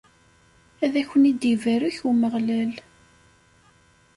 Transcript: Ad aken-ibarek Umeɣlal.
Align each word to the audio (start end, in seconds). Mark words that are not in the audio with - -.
Ad 0.83 0.93
aken-ibarek 1.01 1.97
Umeɣlal. 2.09 2.71